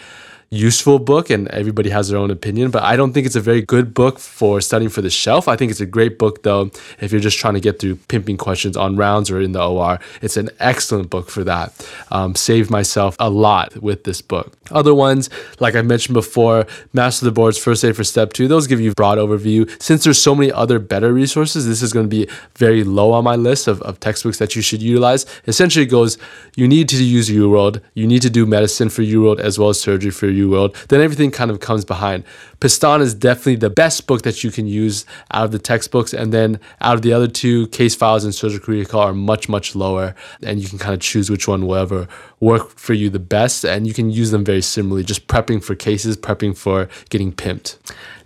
useful 0.50 1.00
book 1.00 1.30
and 1.30 1.48
everybody 1.50 1.90
has 1.90 2.10
their 2.10 2.18
own 2.18 2.32
opinion 2.32 2.72
but 2.72 2.84
i 2.84 2.96
don't 2.96 3.14
think 3.14 3.26
it's 3.26 3.36
a 3.36 3.42
very 3.42 3.62
good 3.62 3.94
book 3.94 4.20
for 4.20 4.62
studying 4.62 4.90
for 4.90 5.02
the 5.02 5.10
shelf. 5.10 5.48
I 5.48 5.56
think 5.56 5.72
it's 5.72 5.80
a 5.80 5.86
great 5.86 6.20
book 6.20 6.44
though 6.44 6.72
if 7.00 7.12
you're 7.12 7.22
just 7.22 7.38
trying 7.38 7.54
to 7.56 7.60
get 7.60 7.80
through 7.80 7.96
pimping 8.08 8.38
questions 8.38 8.76
on 8.78 8.96
rounds 8.96 9.32
or 9.32 9.42
in 9.42 9.54
the 9.54 9.66
or 9.66 10.00
it's 10.22 10.38
an 10.38 10.50
excellent 10.60 11.10
book 11.10 11.30
for 11.30 11.44
that. 11.44 11.74
Um, 12.12 12.36
saved 12.36 12.70
myself 12.70 13.16
a 13.20 13.30
lot 13.30 13.78
with 13.82 14.04
this 14.04 14.22
book. 14.22 14.58
Other 14.72 14.94
ones 14.94 15.30
like 15.60 15.76
i 15.76 15.82
mentioned 15.82 16.14
before 16.14 16.66
master 16.94 17.26
the 17.26 17.32
boards 17.32 17.58
first 17.58 17.84
aid 17.84 17.96
for 17.96 18.04
step 18.04 18.34
two. 18.34 18.48
Those 18.48 18.68
give 18.68 18.82
you 18.82 18.92
a 18.92 18.94
broad 18.94 19.18
overview. 19.18 19.62
Since 19.82 20.04
there's 20.04 20.22
so 20.22 20.36
many 20.36 20.52
other 20.52 20.80
better 20.80 21.14
resources 21.14 21.68
this 21.68 21.82
is 21.82 21.94
going 21.94 22.06
to 22.06 22.10
be 22.10 22.28
very 22.56 22.84
low 22.84 23.12
on 23.12 23.24
my 23.24 23.36
list 23.36 23.68
of, 23.68 23.82
of 23.82 24.00
textbooks 24.00 24.38
that 24.40 24.56
you 24.56 24.62
should 24.62 24.82
utilize. 24.82 25.26
Essentially 25.48 25.86
goes 25.86 26.18
you 26.56 26.68
need 26.68 26.90
to 26.90 27.04
use 27.04 27.30
UWorld. 27.30 27.82
You 27.94 28.08
need 28.08 28.22
to 28.22 28.30
do 28.30 28.46
medicine 28.46 28.90
for 28.90 29.02
UWorld 29.02 29.40
as 29.40 29.60
well 29.60 29.70
as 29.70 29.80
surgery 29.80 30.12
for 30.12 30.28
UWorld 30.36 30.66
world, 30.66 30.88
then 30.90 31.02
everything 31.02 31.32
kind 31.32 31.52
of 31.52 31.60
comes 31.60 31.86
behind. 31.86 32.24
Pestana 32.60 33.02
is 33.02 33.14
definitely 33.14 33.58
the 33.58 33.70
best 33.70 34.08
book 34.08 34.24
that 34.24 34.44
you 34.44 34.52
can 34.52 34.66
use 34.68 35.06
out 35.32 35.46
of 35.46 35.52
the 35.52 35.60
textbooks. 35.60 36.14
And 36.14 36.34
then 36.34 36.60
out 36.82 36.96
of 36.96 37.02
the 37.02 37.14
other 37.14 37.28
two, 37.28 37.68
case 37.68 37.96
files 37.96 38.24
and 38.24 38.34
surgical 38.34 38.74
recall 38.74 39.02
are 39.02 39.14
much, 39.14 39.50
much 39.50 39.76
lower. 39.76 40.16
And 40.42 40.60
you 40.60 40.68
can 40.68 40.80
kind 40.80 40.94
of 40.94 41.02
choose 41.02 41.30
which 41.30 41.48
one 41.48 41.68
will 41.68 41.76
ever 41.76 42.08
work 42.40 42.70
for 42.70 42.94
you 42.94 43.10
the 43.10 43.20
best. 43.20 43.66
And 43.66 43.86
you 43.86 43.94
can 43.94 44.10
use 44.10 44.32
them 44.32 44.44
very 44.44 44.62
similarly, 44.62 45.04
just 45.04 45.28
prepping 45.28 45.64
for 45.64 45.76
cases, 45.76 46.18
prepping 46.18 46.58
for 46.58 46.88
getting 47.10 47.32
pimped. 47.32 47.78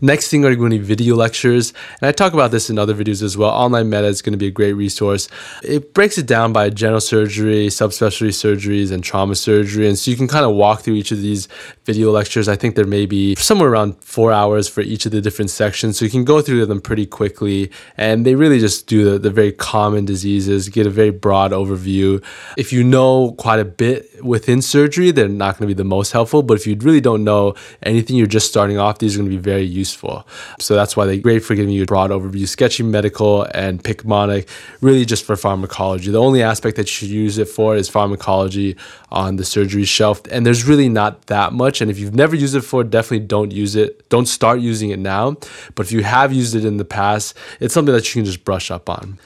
Next 0.01 0.29
thing 0.29 0.45
are 0.45 0.55
going 0.55 0.71
to 0.71 0.77
be 0.77 0.83
video 0.83 1.15
lectures. 1.15 1.73
And 1.99 2.07
I 2.07 2.13
talk 2.13 2.33
about 2.33 2.51
this 2.51 2.69
in 2.69 2.79
other 2.79 2.93
videos 2.93 3.21
as 3.21 3.35
well. 3.35 3.51
OnlineMedEd 3.51 4.05
is 4.05 4.21
going 4.21 4.31
to 4.31 4.37
be 4.37 4.47
a 4.47 4.51
great 4.51 4.73
resource. 4.73 5.27
It 5.61 5.93
breaks 5.93 6.17
it 6.17 6.25
down 6.25 6.53
by 6.53 6.69
general 6.69 7.01
surgery, 7.01 7.67
subspecialty 7.67 8.29
surgeries, 8.29 8.91
and 8.91 9.03
trauma 9.03 9.35
surgery. 9.35 9.89
And 9.89 9.97
so 9.97 10.09
you 10.09 10.15
can 10.15 10.29
kind 10.29 10.45
of 10.45 10.55
walk 10.55 10.81
through 10.81 10.93
each 10.93 11.11
of 11.11 11.21
these 11.21 11.49
video 11.83 11.98
lectures. 12.05 12.47
I 12.47 12.55
think 12.55 12.75
there 12.75 12.85
may 12.85 13.05
be 13.05 13.35
somewhere 13.35 13.69
around 13.69 14.01
four 14.03 14.31
hours 14.31 14.67
for 14.67 14.81
each 14.81 15.05
of 15.05 15.11
the 15.11 15.21
different 15.21 15.51
sections. 15.51 15.97
So 15.97 16.05
you 16.05 16.11
can 16.11 16.25
go 16.25 16.41
through 16.41 16.65
them 16.65 16.81
pretty 16.81 17.05
quickly. 17.05 17.71
And 17.97 18.25
they 18.25 18.35
really 18.35 18.59
just 18.59 18.87
do 18.87 19.09
the, 19.09 19.19
the 19.19 19.29
very 19.29 19.51
common 19.51 20.05
diseases, 20.05 20.69
get 20.69 20.87
a 20.87 20.89
very 20.89 21.11
broad 21.11 21.51
overview. 21.51 22.23
If 22.57 22.71
you 22.71 22.83
know 22.83 23.33
quite 23.37 23.59
a 23.59 23.65
bit 23.65 24.23
within 24.23 24.61
surgery, 24.61 25.11
they're 25.11 25.27
not 25.27 25.57
going 25.57 25.67
to 25.69 25.75
be 25.75 25.77
the 25.77 25.83
most 25.83 26.11
helpful. 26.11 26.43
But 26.43 26.57
if 26.57 26.67
you 26.67 26.75
really 26.79 27.01
don't 27.01 27.23
know 27.23 27.55
anything, 27.83 28.15
you're 28.15 28.27
just 28.27 28.47
starting 28.47 28.77
off, 28.77 28.99
these 28.99 29.15
are 29.15 29.19
going 29.19 29.29
to 29.29 29.35
be 29.35 29.41
very 29.41 29.63
useful. 29.63 30.27
So 30.59 30.75
that's 30.75 30.95
why 30.95 31.05
they're 31.05 31.17
great 31.17 31.43
for 31.43 31.55
giving 31.55 31.73
you 31.73 31.83
a 31.83 31.85
broad 31.85 32.11
overview. 32.11 32.47
Sketchy 32.47 32.83
Medical 32.83 33.43
and 33.53 33.83
PicMonic, 33.83 34.47
really 34.81 35.05
just 35.05 35.25
for 35.25 35.35
pharmacology. 35.35 36.11
The 36.11 36.19
only 36.19 36.43
aspect 36.43 36.77
that 36.77 36.87
you 36.87 36.93
should 36.93 37.09
use 37.09 37.37
it 37.37 37.47
for 37.47 37.75
is 37.75 37.89
pharmacology 37.89 38.75
on 39.11 39.35
the 39.37 39.45
surgery 39.45 39.85
shelf. 39.85 40.21
And 40.31 40.45
there's 40.45 40.65
really 40.65 40.89
not 40.89 41.27
that 41.27 41.53
much. 41.53 41.81
And 41.81 41.88
if 41.89 41.99
you've 41.99 42.15
never 42.15 42.35
used 42.35 42.55
it 42.55 42.59
before, 42.59 42.83
definitely 42.83 43.25
don't 43.25 43.51
use 43.51 43.75
it. 43.75 44.09
Don't 44.09 44.27
start 44.27 44.59
using 44.59 44.89
it 44.89 44.99
now. 44.99 45.37
But 45.75 45.85
if 45.85 45.91
you 45.91 46.03
have 46.03 46.33
used 46.33 46.55
it 46.55 46.65
in 46.65 46.77
the 46.77 46.85
past, 46.85 47.35
it's 47.59 47.73
something 47.73 47.93
that 47.93 48.07
you 48.07 48.19
can 48.19 48.25
just 48.25 48.43
brush 48.43 48.71
up 48.71 48.89
on. 48.89 49.19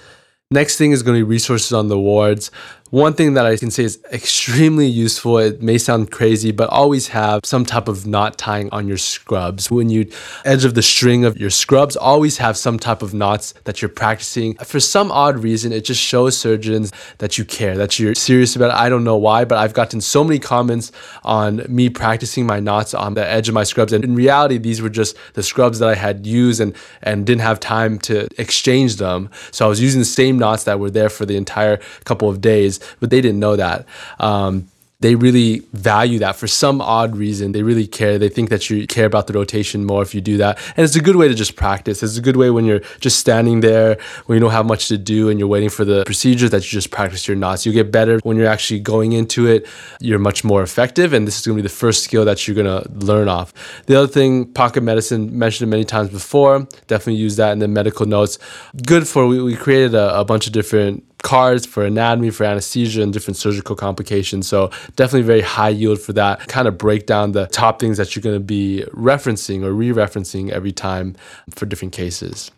Next 0.52 0.78
thing 0.78 0.92
is 0.92 1.02
going 1.02 1.20
to 1.20 1.26
be 1.26 1.30
resources 1.30 1.74
on 1.74 1.88
the 1.88 2.00
wards. 2.00 2.52
One 2.94 3.14
thing 3.14 3.34
that 3.34 3.48
I 3.48 3.58
can 3.58 3.72
say 3.72 3.86
is 3.86 3.98
extremely 4.12 4.86
useful, 4.86 5.40
it 5.40 5.64
may 5.64 5.80
sound 5.80 6.12
crazy, 6.12 6.52
but 6.52 6.70
always 6.70 7.08
have 7.08 7.40
some 7.44 7.66
type 7.66 7.88
of 7.88 8.06
knot 8.06 8.38
tying 8.38 8.70
on 8.72 8.88
your 8.88 9.00
scrubs. 9.00 9.72
When 9.72 9.90
you 9.90 10.12
edge 10.46 10.64
of 10.64 10.76
the 10.76 10.84
string 10.84 11.26
of 11.26 11.36
your 11.36 11.50
scrubs, 11.50 11.96
always 11.98 12.38
have 12.38 12.56
some 12.56 12.78
type 12.78 13.02
of 13.02 13.12
knots 13.12 13.56
that 13.64 13.82
you're 13.82 13.90
practicing. 13.90 14.54
For 14.58 14.80
some 14.80 15.12
odd 15.12 15.40
reason, 15.40 15.72
it 15.72 15.86
just 15.86 16.00
shows 16.00 16.38
surgeons 16.38 16.92
that 17.18 17.36
you 17.36 17.46
care, 17.46 17.76
that 17.78 17.98
you're 17.98 18.14
serious 18.14 18.56
about 18.56 18.70
it. 18.70 18.76
I 18.76 18.90
don't 18.90 19.04
know 19.04 19.18
why, 19.18 19.44
but 19.44 19.58
I've 19.58 19.74
gotten 19.74 20.00
so 20.00 20.24
many 20.24 20.38
comments 20.38 20.92
on 21.24 21.66
me 21.68 21.90
practicing 21.90 22.46
my 22.46 22.60
knots 22.60 22.94
on 22.94 23.16
the 23.16 23.28
edge 23.28 23.48
of 23.48 23.56
my 23.56 23.64
scrubs. 23.64 23.92
And 23.92 24.04
in 24.04 24.14
reality, 24.14 24.60
these 24.60 24.84
were 24.84 24.90
just 24.90 25.18
the 25.34 25.42
scrubs 25.42 25.80
that 25.80 25.90
I 25.90 25.96
had 25.96 26.28
used 26.28 26.62
and, 26.62 26.76
and 27.02 27.26
didn't 27.26 27.42
have 27.42 27.60
time 27.60 27.98
to 28.02 28.28
exchange 28.40 28.98
them. 28.98 29.32
So 29.50 29.66
I 29.66 29.68
was 29.68 29.82
using 29.82 29.98
the 29.98 30.06
same 30.06 30.38
knots 30.38 30.66
that 30.66 30.80
were 30.80 30.92
there 30.92 31.10
for 31.10 31.26
the 31.26 31.38
entire 31.38 31.78
couple 32.06 32.30
of 32.30 32.40
days 32.40 32.83
but 33.00 33.10
they 33.10 33.22
didn't 33.22 33.40
know 33.40 33.56
that. 33.56 33.86
Um, 34.20 34.70
they 35.04 35.16
really 35.16 35.60
value 35.74 36.20
that 36.20 36.38
for 36.38 36.48
some 36.48 36.80
odd 36.80 37.18
reason. 37.18 37.52
They 37.52 37.62
really 37.62 37.86
care. 37.86 38.18
They 38.18 38.30
think 38.30 38.50
that 38.50 38.70
you 38.70 38.88
care 38.88 39.06
about 39.06 39.28
the 39.28 39.34
rotation 39.34 39.84
more 39.84 40.02
if 40.02 40.16
you 40.16 40.22
do 40.22 40.38
that. 40.38 40.58
And 40.78 40.86
it's 40.86 40.96
a 40.96 41.02
good 41.02 41.18
way 41.18 41.28
to 41.28 41.34
just 41.34 41.58
practice. 41.58 42.02
It's 42.02 42.16
a 42.16 42.22
good 42.22 42.38
way 42.38 42.50
when 42.52 42.64
you're 42.64 42.80
just 43.02 43.20
standing 43.20 43.60
there, 43.60 43.98
when 44.28 44.38
you 44.38 44.40
don't 44.40 44.52
have 44.52 44.66
much 44.66 44.88
to 44.88 44.98
do 44.98 45.28
and 45.28 45.38
you're 45.38 45.50
waiting 45.50 45.70
for 45.70 45.84
the 45.84 46.06
procedure 46.06 46.48
that 46.48 46.64
you 46.64 46.70
just 46.70 46.90
practice 46.90 47.28
your 47.28 47.36
knots. 47.36 47.66
You 47.66 47.74
get 47.74 47.92
better 47.92 48.20
when 48.24 48.38
you're 48.38 48.48
actually 48.48 48.80
going 48.80 49.12
into 49.12 49.46
it. 49.46 49.68
You're 50.00 50.20
much 50.20 50.46
more 50.46 50.64
effective. 50.64 51.12
And 51.12 51.28
this 51.28 51.38
is 51.38 51.46
going 51.46 51.58
to 51.58 51.62
be 51.62 51.68
the 51.68 51.76
first 51.76 52.06
skill 52.06 52.24
that 52.24 52.48
you're 52.48 52.56
going 52.56 52.84
to 52.84 52.90
learn 53.06 53.28
off. 53.28 53.54
The 53.88 53.98
other 53.98 54.08
thing, 54.08 54.54
pocket 54.54 54.84
medicine, 54.84 55.38
mentioned 55.38 55.68
it 55.68 55.72
many 55.72 55.84
times 55.84 56.12
before. 56.12 56.66
Definitely 56.88 57.16
use 57.16 57.36
that 57.36 57.52
in 57.52 57.60
the 57.60 57.68
medical 57.68 58.06
notes. 58.06 58.40
Good 58.88 59.06
for, 59.06 59.28
we, 59.28 59.44
we 59.44 59.58
created 59.58 59.96
a, 59.96 60.18
a 60.18 60.24
bunch 60.24 60.48
of 60.48 60.54
different 60.54 61.04
cards 61.24 61.66
for 61.66 61.84
anatomy, 61.84 62.30
for 62.30 62.44
anesthesia, 62.44 63.02
and 63.02 63.12
different 63.12 63.38
surgical 63.38 63.76
complications. 63.76 64.48
So 64.48 64.70
definitely 64.96 65.24
very 65.24 65.42
high 65.42 65.70
yield 65.70 66.00
for 66.00 66.14
that. 66.14 66.48
Kind 66.48 66.68
of 66.68 66.78
break 66.78 67.08
down 67.08 67.32
the 67.32 67.48
top 67.48 67.80
things 67.80 67.98
that 67.98 68.16
you're 68.16 68.22
going 68.22 68.36
to 68.36 68.40
be 68.40 68.86
referencing 68.92 69.64
or 69.64 69.74
re-referencing 69.74 70.52
every 70.52 70.72
time 70.72 71.16
for 71.50 71.66
different 71.66 71.94
cases. 71.94 72.52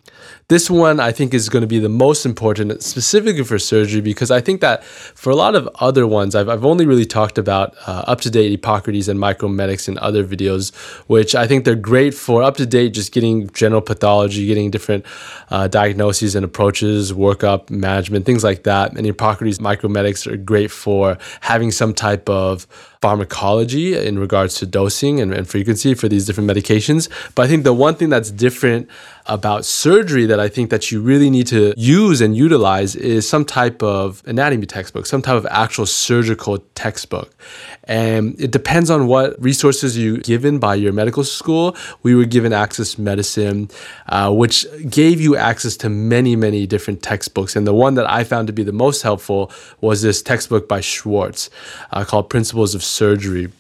This 0.48 0.70
one 0.70 1.00
I 1.00 1.12
think 1.12 1.34
is 1.34 1.50
going 1.50 1.62
to 1.62 1.68
be 1.68 1.80
the 1.80 1.90
most 1.90 2.24
important 2.24 2.84
specifically 2.84 3.44
for 3.44 3.58
surgery 3.58 4.00
because 4.00 4.30
I 4.30 4.42
think 4.42 4.62
that 4.62 4.84
for 4.84 5.32
a 5.32 5.36
lot 5.36 5.56
of 5.56 5.68
other 5.80 6.06
ones, 6.06 6.36
I've, 6.36 6.48
I've 6.48 6.64
only 6.64 6.86
really 6.86 7.08
talked 7.08 7.40
about 7.40 7.74
uh, 7.88 8.04
up 8.06 8.22
to 8.22 8.30
date 8.30 8.62
Epocrates 8.62 9.10
and 9.10 9.20
Micromedex 9.20 9.88
in 9.88 9.98
other 9.98 10.24
videos, 10.24 10.72
which 11.08 11.34
I 11.34 11.48
think 11.48 11.66
they're 11.66 11.74
great 11.74 12.14
for 12.14 12.42
UpToDate, 12.42 12.92
just 12.92 13.12
getting 13.12 13.50
general 13.54 13.82
pathology, 13.82 14.46
getting 14.46 14.70
different 14.70 15.04
uh, 15.50 15.68
diagnoses 15.68 16.36
and 16.36 16.46
approaches, 16.46 17.12
workup, 17.12 17.72
management, 17.72 18.28
things 18.28 18.44
like 18.44 18.66
that. 18.66 18.96
And 18.96 19.08
Epocrates 19.08 19.58
Micromedex 19.58 20.32
are 20.32 20.38
great 20.38 20.70
for 20.70 21.18
having 21.42 21.72
some 21.72 21.92
type 21.92 22.30
of 22.30 22.68
pharmacology 23.02 23.96
in 23.96 24.18
regards 24.18 24.56
to 24.56 24.66
dosing 24.66 25.22
and, 25.22 25.32
and 25.32 25.48
frequency 25.48 25.94
for 25.94 26.08
these 26.08 26.26
different 26.26 26.50
medications. 26.50 27.08
But 27.36 27.44
I 27.44 27.48
think 27.48 27.64
the 27.64 27.74
one 27.74 27.94
thing 27.94 28.10
that's 28.10 28.32
different 28.32 28.90
about 29.28 29.64
surgery 29.64 30.26
that 30.26 30.35
I 30.40 30.50
think 30.50 30.70
that 30.70 30.92
you 30.92 31.02
really 31.02 31.30
need 31.30 31.48
to 31.48 31.74
use 31.78 32.22
and 32.22 32.36
utilize 32.36 32.96
is 32.96 33.28
some 33.28 33.46
type 33.46 33.82
of 33.84 34.24
anatomy 34.26 34.66
textbook, 34.66 35.06
some 35.06 35.22
type 35.22 35.36
of 35.36 35.46
actual 35.48 35.86
surgical 35.86 36.60
textbook. 36.76 37.36
And 37.84 38.40
it 38.40 38.52
depends 38.52 38.90
on 38.90 39.08
what 39.08 39.42
resources 39.42 39.98
you're 39.98 40.18
given 40.18 40.60
by 40.60 40.76
your 40.76 40.94
medical 40.94 41.24
school. 41.24 41.76
We 42.04 42.16
were 42.16 42.26
given 42.26 42.54
Access 42.54 42.98
Medicine, 42.98 43.70
uh, 44.08 44.34
which 44.34 44.66
gave 44.90 45.22
you 45.22 45.36
access 45.36 45.78
to 45.78 45.90
many, 45.90 46.36
many 46.36 46.66
different 46.66 47.04
textbooks. 47.04 47.56
And 47.56 47.68
the 47.68 47.74
one 47.74 47.96
that 47.96 48.10
I 48.10 48.24
found 48.24 48.48
to 48.48 48.54
be 48.54 48.64
the 48.64 48.72
most 48.72 49.02
helpful 49.02 49.52
was 49.82 50.02
this 50.02 50.22
textbook 50.22 50.68
by 50.68 50.82
Schwartz 50.82 51.50
uh, 51.92 52.04
called 52.04 52.30
Principles 52.30 52.76
of 52.76 52.84
Surgery. 52.84 53.52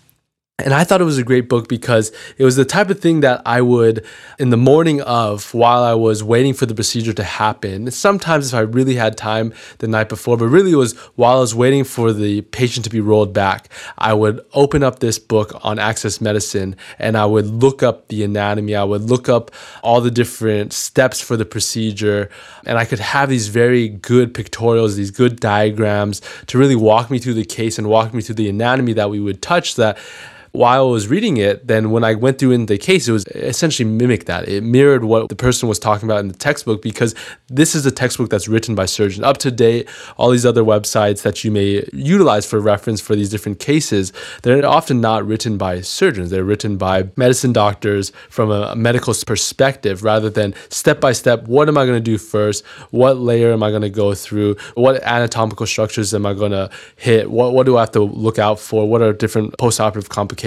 And 0.60 0.74
I 0.74 0.86
thought 0.86 1.02
it 1.02 1.06
was 1.06 1.18
a 1.18 1.24
great 1.24 1.50
book 1.50 1.68
because 1.68 2.14
it 2.38 2.46
was 2.46 2.56
the 2.56 2.64
type 2.64 2.90
of 2.90 3.02
thing 3.02 3.20
that 3.20 3.42
I 3.46 3.60
would, 3.60 4.06
in 4.40 4.52
the 4.52 4.58
morning 4.58 5.02
of, 5.02 5.54
while 5.54 5.84
I 5.84 5.96
was 5.96 6.24
waiting 6.24 6.54
for 6.54 6.66
the 6.66 6.74
procedure 6.74 7.12
to 7.12 7.26
happen, 7.26 7.92
sometimes 7.92 8.48
if 8.48 8.54
I 8.54 8.62
really 8.62 8.96
had 8.96 9.18
time 9.18 9.54
the 9.80 9.90
night 9.90 10.08
before, 10.08 10.38
but 10.38 10.48
really 10.48 10.72
it 10.72 10.78
was 10.78 10.96
while 11.16 11.38
I 11.38 11.40
was 11.42 11.54
waiting 11.54 11.84
for 11.84 12.14
the 12.14 12.40
patient 12.42 12.86
to 12.86 12.90
be 12.90 13.02
rolled 13.02 13.34
back, 13.34 13.68
I 13.98 14.14
would 14.14 14.46
open 14.54 14.82
up 14.82 15.00
this 15.00 15.20
book 15.20 15.52
on 15.66 15.78
access 15.78 16.22
medicine 16.22 16.78
and 17.00 17.18
I 17.18 17.26
would 17.26 17.48
look 17.48 17.84
up 17.84 18.08
the 18.08 18.24
anatomy. 18.24 18.76
I 18.76 18.86
would 18.86 19.02
look 19.02 19.28
up 19.28 19.52
all 19.84 20.00
the 20.00 20.10
different 20.10 20.72
steps 20.72 21.20
for 21.20 21.36
the 21.36 21.44
procedure. 21.44 22.30
And 22.66 22.78
I 22.78 22.86
could 22.86 23.00
have 23.00 23.28
these 23.28 23.50
very 23.50 23.90
good 23.90 24.34
pictorials, 24.34 24.96
these 24.96 25.12
good 25.12 25.42
diagrams 25.42 26.22
to 26.48 26.58
really 26.58 26.78
walk 26.78 27.12
me 27.12 27.20
through 27.20 27.34
the 27.34 27.44
case 27.44 27.78
and 27.78 27.90
walk 27.90 28.14
me 28.14 28.22
through 28.22 28.36
the 28.36 28.48
anatomy 28.48 28.94
that 28.94 29.10
we 29.10 29.20
would 29.20 29.42
touch 29.42 29.76
that 29.76 29.98
while 30.56 30.88
I 30.88 30.92
was 30.92 31.08
reading 31.08 31.38
it, 31.38 31.68
then 31.68 31.92
when 31.92 32.04
I 32.04 32.16
went 32.16 32.40
through 32.40 32.52
in 32.52 32.66
the 32.68 32.78
case, 32.78 33.08
it 33.08 33.12
was 33.12 33.26
essentially 33.28 33.88
mimicked 33.90 34.28
that. 34.28 34.48
It 34.48 34.64
mirrored 34.64 35.04
what 35.04 35.30
the 35.30 35.36
person 35.36 35.68
was 35.68 35.80
talking 35.80 36.08
about 36.08 36.20
in 36.20 36.30
the 36.30 36.36
textbook 36.36 36.82
because 36.82 37.14
this 37.48 37.76
is 37.76 37.86
a 37.86 37.92
textbook 37.92 38.30
that's 38.30 38.48
written 38.48 38.74
by 38.74 38.86
surgeons, 38.86 39.24
up 39.24 39.38
to 39.40 39.52
date. 39.52 39.90
All 40.18 40.30
these 40.30 40.46
other 40.46 40.64
websites 40.64 41.24
that 41.24 41.44
you 41.44 41.52
may 41.52 41.88
utilize 41.92 42.46
for 42.46 42.60
reference 42.60 43.02
for 43.02 43.16
these 43.16 43.30
different 43.30 43.60
cases, 43.60 44.14
they're 44.44 44.66
often 44.66 45.02
not 45.02 45.26
written 45.28 45.58
by 45.58 45.82
surgeons. 45.82 46.30
They're 46.30 46.44
written 46.44 46.78
by 46.78 47.10
medicine 47.16 47.52
doctors 47.52 48.12
from 48.30 48.50
a 48.50 48.76
medical 48.76 49.14
perspective 49.26 50.04
rather 50.04 50.30
than 50.30 50.54
step 50.70 51.02
by 51.02 51.12
step. 51.12 51.48
What 51.48 51.68
am 51.68 51.78
I 51.78 51.86
going 51.86 51.98
to 51.98 52.12
do 52.12 52.18
first? 52.18 52.66
What 52.92 53.18
layer 53.18 53.52
am 53.52 53.62
I 53.62 53.72
going 53.72 53.82
to 53.82 53.90
go 53.90 54.14
through? 54.14 54.56
What 54.76 55.04
anatomical 55.04 55.66
structures 55.66 56.14
am 56.14 56.26
I 56.26 56.34
going 56.34 56.52
to 56.52 56.70
hit? 56.96 57.30
What, 57.30 57.54
what 57.54 57.66
do 57.66 57.76
I 57.78 57.82
have 57.82 57.92
to 57.92 58.02
look 58.02 58.40
out 58.40 58.60
for? 58.60 58.88
What 58.88 59.02
are 59.02 59.12
different 59.12 59.58
postoperative 59.58 60.08
complications? 60.10 60.45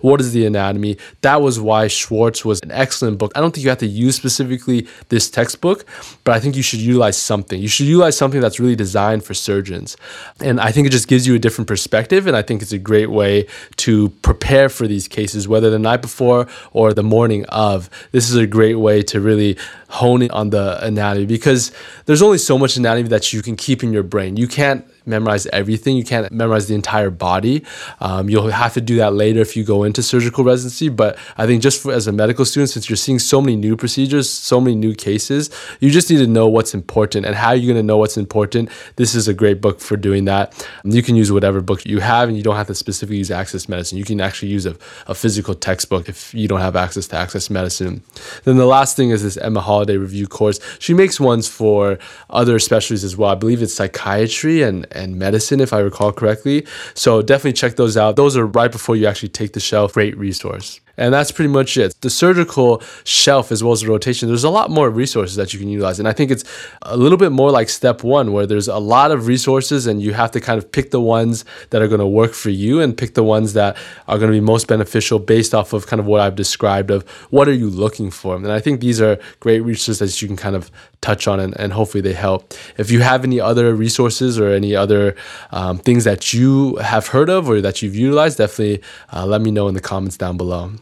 What 0.00 0.20
is 0.20 0.32
the 0.32 0.46
anatomy? 0.46 0.96
That 1.20 1.40
was 1.42 1.60
why 1.60 1.86
Schwartz 1.86 2.44
was 2.44 2.60
an 2.62 2.72
excellent 2.72 3.18
book. 3.18 3.32
I 3.34 3.40
don't 3.40 3.54
think 3.54 3.64
you 3.64 3.70
have 3.70 3.78
to 3.78 3.86
use 3.86 4.16
specifically 4.16 4.86
this 5.08 5.30
textbook, 5.30 5.84
but 6.24 6.34
I 6.34 6.40
think 6.40 6.56
you 6.56 6.62
should 6.62 6.80
utilize 6.80 7.16
something. 7.16 7.60
You 7.60 7.68
should 7.68 7.86
utilize 7.86 8.16
something 8.16 8.40
that's 8.40 8.58
really 8.58 8.76
designed 8.76 9.24
for 9.24 9.34
surgeons. 9.34 9.96
And 10.40 10.60
I 10.60 10.72
think 10.72 10.86
it 10.86 10.90
just 10.90 11.08
gives 11.08 11.26
you 11.26 11.34
a 11.34 11.38
different 11.38 11.68
perspective. 11.68 12.26
And 12.26 12.36
I 12.36 12.42
think 12.42 12.62
it's 12.62 12.72
a 12.72 12.78
great 12.78 13.10
way 13.10 13.46
to 13.76 14.08
prepare 14.22 14.68
for 14.68 14.86
these 14.86 15.06
cases, 15.08 15.46
whether 15.46 15.70
the 15.70 15.78
night 15.78 16.02
before 16.02 16.48
or 16.72 16.92
the 16.92 17.02
morning 17.02 17.44
of. 17.46 17.88
This 18.12 18.28
is 18.30 18.36
a 18.36 18.46
great 18.46 18.76
way 18.76 19.02
to 19.02 19.20
really 19.20 19.56
hone 19.88 20.22
in 20.22 20.30
on 20.30 20.50
the 20.50 20.84
anatomy 20.84 21.26
because 21.26 21.72
there's 22.06 22.22
only 22.22 22.38
so 22.38 22.58
much 22.58 22.76
anatomy 22.76 23.08
that 23.08 23.32
you 23.32 23.42
can 23.42 23.56
keep 23.56 23.82
in 23.82 23.92
your 23.92 24.02
brain. 24.02 24.36
You 24.36 24.48
can't 24.48 24.84
memorize 25.08 25.46
everything. 25.46 25.96
You 25.96 26.04
can't 26.04 26.30
memorize 26.30 26.68
the 26.68 26.74
entire 26.74 27.10
body. 27.10 27.64
Um, 28.00 28.28
you'll 28.28 28.48
have 28.50 28.74
to 28.74 28.80
do 28.80 28.96
that 28.96 29.14
later 29.14 29.40
if 29.40 29.56
you 29.56 29.64
go 29.64 29.84
into 29.84 30.02
surgical 30.02 30.44
residency. 30.44 30.88
But 30.88 31.18
I 31.36 31.46
think 31.46 31.62
just 31.62 31.82
for, 31.82 31.92
as 31.92 32.06
a 32.06 32.12
medical 32.12 32.44
student, 32.44 32.70
since 32.70 32.88
you're 32.88 32.96
seeing 32.96 33.18
so 33.18 33.40
many 33.40 33.56
new 33.56 33.76
procedures, 33.76 34.28
so 34.30 34.60
many 34.60 34.76
new 34.76 34.94
cases, 34.94 35.50
you 35.80 35.90
just 35.90 36.10
need 36.10 36.18
to 36.18 36.26
know 36.26 36.48
what's 36.48 36.74
important. 36.74 37.26
And 37.26 37.34
how 37.34 37.48
are 37.48 37.56
you 37.56 37.66
going 37.66 37.82
to 37.82 37.86
know 37.86 37.96
what's 37.96 38.16
important? 38.16 38.70
This 38.96 39.14
is 39.14 39.28
a 39.28 39.34
great 39.34 39.60
book 39.60 39.80
for 39.80 39.96
doing 39.96 40.26
that. 40.26 40.66
You 40.84 41.02
can 41.02 41.16
use 41.16 41.32
whatever 41.32 41.60
book 41.60 41.84
you 41.86 42.00
have, 42.00 42.28
and 42.28 42.36
you 42.36 42.42
don't 42.42 42.56
have 42.56 42.66
to 42.68 42.74
specifically 42.74 43.18
use 43.18 43.30
Access 43.30 43.68
Medicine. 43.68 43.98
You 43.98 44.04
can 44.04 44.20
actually 44.20 44.48
use 44.48 44.66
a, 44.66 44.76
a 45.06 45.14
physical 45.14 45.54
textbook 45.54 46.08
if 46.08 46.34
you 46.34 46.48
don't 46.48 46.60
have 46.60 46.76
access 46.76 47.06
to 47.08 47.16
Access 47.16 47.50
Medicine. 47.50 48.02
Then 48.44 48.56
the 48.56 48.66
last 48.66 48.96
thing 48.96 49.10
is 49.10 49.22
this 49.22 49.36
Emma 49.36 49.60
Holliday 49.60 49.96
review 49.96 50.26
course. 50.26 50.60
She 50.78 50.94
makes 50.94 51.18
ones 51.18 51.48
for 51.48 51.98
other 52.30 52.58
specialties 52.58 53.04
as 53.04 53.16
well. 53.16 53.30
I 53.30 53.34
believe 53.34 53.62
it's 53.62 53.74
psychiatry 53.74 54.62
and 54.62 54.86
and 54.98 55.18
medicine, 55.18 55.60
if 55.60 55.72
I 55.72 55.78
recall 55.78 56.12
correctly. 56.12 56.66
So 56.94 57.22
definitely 57.22 57.54
check 57.54 57.76
those 57.76 57.96
out. 57.96 58.16
Those 58.16 58.36
are 58.36 58.46
right 58.46 58.70
before 58.70 58.96
you 58.96 59.06
actually 59.06 59.30
take 59.30 59.52
the 59.52 59.60
shelf. 59.60 59.94
Great 59.94 60.16
resource. 60.18 60.80
And 60.98 61.14
that's 61.14 61.30
pretty 61.30 61.48
much 61.48 61.76
it. 61.76 61.94
The 62.00 62.10
surgical 62.10 62.82
shelf, 63.04 63.52
as 63.52 63.62
well 63.62 63.72
as 63.72 63.82
the 63.82 63.88
rotation, 63.88 64.26
there's 64.26 64.42
a 64.42 64.50
lot 64.50 64.68
more 64.68 64.90
resources 64.90 65.36
that 65.36 65.54
you 65.54 65.60
can 65.60 65.68
utilize. 65.68 66.00
And 66.00 66.08
I 66.08 66.12
think 66.12 66.32
it's 66.32 66.44
a 66.82 66.96
little 66.96 67.16
bit 67.16 67.30
more 67.30 67.52
like 67.52 67.68
step 67.68 68.02
one, 68.02 68.32
where 68.32 68.46
there's 68.46 68.66
a 68.66 68.78
lot 68.78 69.12
of 69.12 69.28
resources 69.28 69.86
and 69.86 70.02
you 70.02 70.12
have 70.12 70.32
to 70.32 70.40
kind 70.40 70.58
of 70.58 70.70
pick 70.72 70.90
the 70.90 71.00
ones 71.00 71.44
that 71.70 71.80
are 71.80 71.86
going 71.86 72.00
to 72.00 72.06
work 72.06 72.34
for 72.34 72.50
you 72.50 72.80
and 72.80 72.98
pick 72.98 73.14
the 73.14 73.22
ones 73.22 73.52
that 73.52 73.76
are 74.08 74.18
going 74.18 74.30
to 74.32 74.36
be 74.36 74.40
most 74.40 74.66
beneficial 74.66 75.20
based 75.20 75.54
off 75.54 75.72
of 75.72 75.86
kind 75.86 76.00
of 76.00 76.06
what 76.06 76.20
I've 76.20 76.34
described 76.34 76.90
of 76.90 77.08
what 77.30 77.46
are 77.46 77.52
you 77.52 77.70
looking 77.70 78.10
for. 78.10 78.34
And 78.34 78.50
I 78.50 78.58
think 78.58 78.80
these 78.80 79.00
are 79.00 79.20
great 79.38 79.60
resources 79.60 80.00
that 80.00 80.20
you 80.20 80.26
can 80.26 80.36
kind 80.36 80.56
of 80.56 80.68
touch 81.00 81.28
on 81.28 81.38
and, 81.38 81.58
and 81.60 81.72
hopefully 81.72 82.00
they 82.00 82.12
help. 82.12 82.52
If 82.76 82.90
you 82.90 83.02
have 83.02 83.22
any 83.22 83.40
other 83.40 83.72
resources 83.72 84.36
or 84.40 84.48
any 84.48 84.74
other 84.78 85.14
um, 85.50 85.78
things 85.78 86.04
that 86.04 86.32
you 86.32 86.76
have 86.76 87.08
heard 87.08 87.28
of 87.28 87.48
or 87.48 87.60
that 87.60 87.82
you've 87.82 87.96
utilized, 87.96 88.38
definitely 88.38 88.82
uh, 89.12 89.26
let 89.26 89.42
me 89.42 89.50
know 89.50 89.68
in 89.68 89.74
the 89.74 89.80
comments 89.80 90.16
down 90.16 90.36
below. 90.36 90.72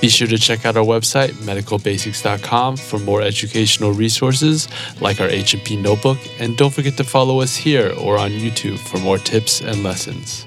Be 0.00 0.10
sure 0.10 0.28
to 0.28 0.36
check 0.36 0.66
out 0.66 0.76
our 0.76 0.84
website, 0.84 1.30
medicalbasics.com, 1.46 2.76
for 2.76 2.98
more 2.98 3.22
educational 3.22 3.92
resources 3.92 4.68
like 5.00 5.18
our 5.18 5.28
H&P 5.28 5.76
notebook, 5.76 6.18
and 6.38 6.58
don't 6.58 6.74
forget 6.74 6.98
to 6.98 7.04
follow 7.04 7.40
us 7.40 7.56
here 7.56 7.90
or 7.98 8.18
on 8.18 8.30
YouTube 8.30 8.78
for 8.78 8.98
more 8.98 9.16
tips 9.16 9.62
and 9.62 9.82
lessons. 9.82 10.46